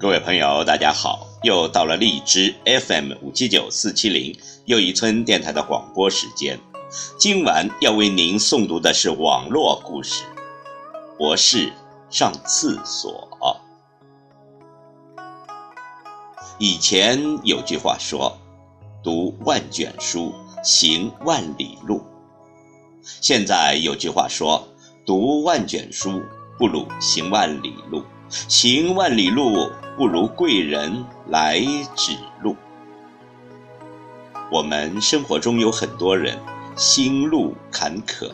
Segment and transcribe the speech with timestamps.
[0.00, 1.26] 各位朋友，大家好！
[1.42, 6.58] 又到了荔枝 FM 五七九四七零又一村电台的广播时间。
[7.18, 10.24] 今晚要为您诵读的是网络故事
[11.18, 11.70] 《博士
[12.08, 13.28] 上厕所》。
[16.58, 18.34] 以前有句话说
[19.04, 20.32] ：“读万卷书，
[20.64, 22.02] 行万里路。”
[23.20, 24.66] 现在有句话说
[25.04, 26.22] ：“读万卷书，
[26.58, 31.60] 不如行万里路。”行万里路，不如贵人来
[31.96, 32.56] 指路。
[34.52, 36.38] 我们生活中有很多人
[36.76, 38.30] 心路坎坷，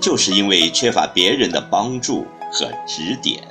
[0.00, 3.42] 就是因为缺乏别人的帮助和指点。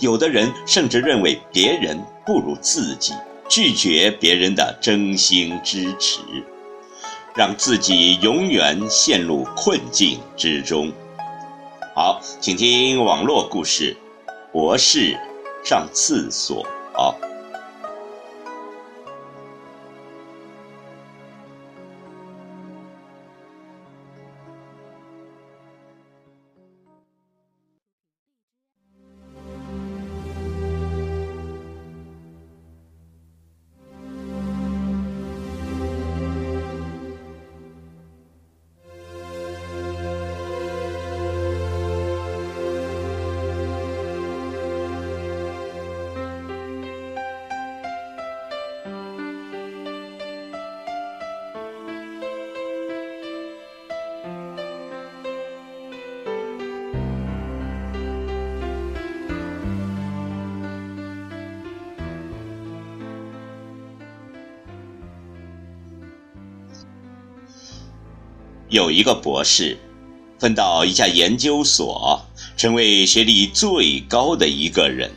[0.00, 3.12] 有的人甚至认为别人不如自己，
[3.46, 6.20] 拒绝别人的真心支持，
[7.34, 10.90] 让自己永远陷入困境之中。
[11.94, 13.94] 好，请听网络故事，
[14.50, 15.18] 博士。
[15.66, 16.64] 上厕所
[16.94, 17.10] 啊。
[68.68, 69.78] 有一个博士，
[70.40, 72.20] 分到一家研究所，
[72.56, 75.10] 成为学历最高的一个人。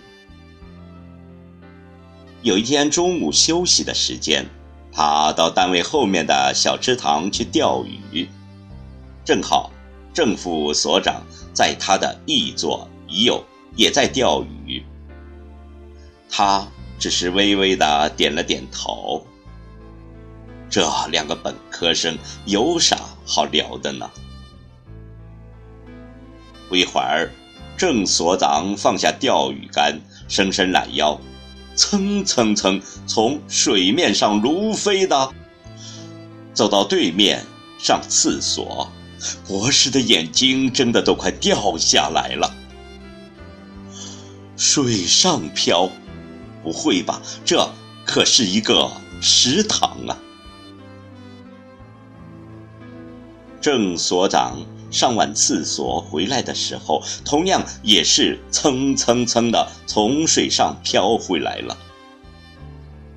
[2.43, 4.45] 有一天中午休息的时间，
[4.91, 8.29] 他到单位后面的小池塘去钓鱼，
[9.25, 9.71] 正好
[10.13, 13.43] 正副所长在他的一左一右
[13.75, 14.83] 也在钓鱼，
[16.29, 16.67] 他
[16.99, 19.25] 只是微微的点了点头。
[20.69, 24.09] 这两个本科生有啥好聊的呢？
[26.69, 27.31] 不一会儿，
[27.75, 31.19] 郑所长放下钓鱼竿，伸伸懒腰，
[31.75, 35.31] 蹭蹭蹭从水面上如飞的
[36.53, 37.43] 走到对面
[37.79, 38.91] 上厕所。
[39.47, 42.55] 博士的眼睛睁得都快掉下来了。
[44.55, 45.89] 水上漂？
[46.61, 47.21] 不会吧？
[47.43, 47.69] 这
[48.05, 50.17] 可是一个食堂啊！
[53.61, 54.57] 郑所长
[54.89, 61.77] 上完厕所回来的时候，同样也是蹭蹭蹭的从水上飘回来了。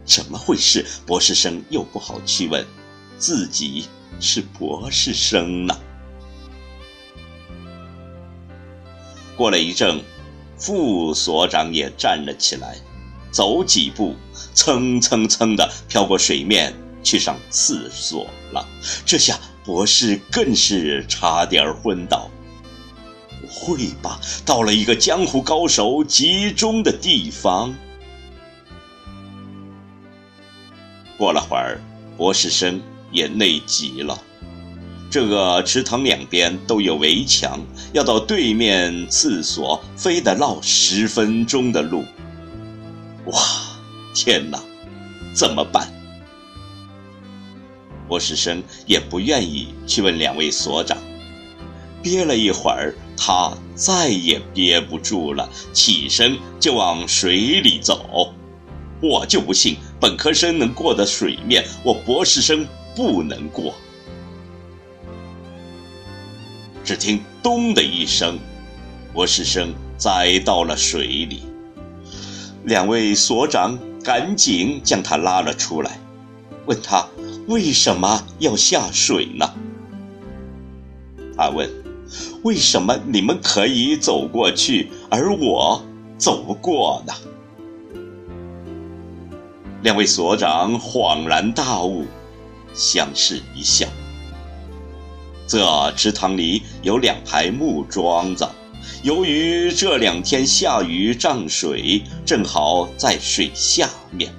[0.05, 0.85] 怎么回事？
[1.07, 2.67] 博士生又不好去问，
[3.19, 3.87] 自己
[4.21, 5.79] 是博士生呢。
[9.37, 10.03] 过了一阵，
[10.59, 12.77] 副所长也站了起来，
[13.31, 14.17] 走几步，
[14.55, 18.67] 蹭蹭蹭的飘过水面去上厕所了。
[19.07, 19.39] 这下。
[19.65, 22.31] 博士更是差点昏倒。
[23.41, 27.75] 不会吧，到了一个江湖高手集中的地方。
[31.19, 31.81] 过了会儿，
[32.17, 32.81] 博士生
[33.11, 34.19] 也累极了。
[35.11, 37.61] 这个池塘两边都有围墙，
[37.93, 42.03] 要到对面厕所，非得绕十分钟的路。
[43.27, 43.39] 哇，
[44.15, 44.59] 天哪，
[45.35, 45.93] 怎么办？
[48.13, 50.99] 博士生也不愿意去问两位所长，
[52.03, 58.35] 憋了一会儿，他再也憋不住了，起身就往水里走。
[59.01, 63.75] 我就不信本科生能过的水面，我博士生不能过。
[66.85, 68.39] 只听“咚”的一声，
[69.15, 71.45] 博士生栽到了水里。
[72.65, 75.99] 两位所长赶紧将他拉了出来，
[76.67, 77.09] 问他。
[77.47, 79.53] 为什么要下水呢？
[81.37, 81.69] 他问
[82.45, 85.83] ：“为什么你们可以走过去，而我
[86.17, 87.13] 走不过呢？”
[89.83, 92.07] 两位所长恍然大悟，
[92.73, 93.89] 相视一笑。
[95.49, 98.47] 这池塘里有两排木桩子，
[99.03, 104.33] 由于这两天下雨涨水，正好在水下面。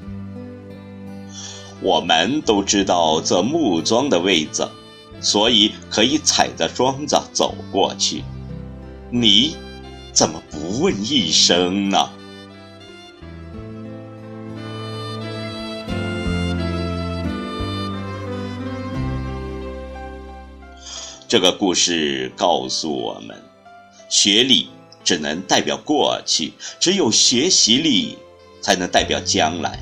[1.84, 4.66] 我们都知道这木桩的位置
[5.20, 8.24] 所以可以踩着桩子走过去。
[9.12, 9.56] 你
[10.14, 12.10] 怎么不问一声呢？
[21.28, 23.36] 这个故事告诉我们
[24.08, 24.70] 学历
[25.04, 28.18] 只能代表过去只有学习力
[28.62, 29.80] 才能代表将来。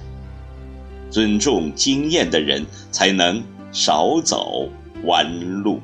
[1.12, 4.68] 尊重经验的人才能少走
[5.04, 5.80] 弯路。